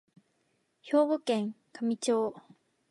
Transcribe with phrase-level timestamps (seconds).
[0.81, 2.33] 兵庫県香美町